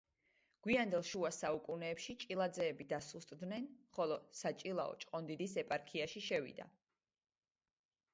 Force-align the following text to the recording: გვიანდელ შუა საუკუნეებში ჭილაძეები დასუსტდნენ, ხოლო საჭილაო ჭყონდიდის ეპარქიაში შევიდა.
გვიანდელ 0.67 1.03
შუა 1.07 1.29
საუკუნეებში 1.39 2.15
ჭილაძეები 2.23 2.87
დასუსტდნენ, 2.93 3.67
ხოლო 3.97 4.17
საჭილაო 4.39 4.95
ჭყონდიდის 5.05 5.55
ეპარქიაში 5.63 6.25
შევიდა. 6.31 6.67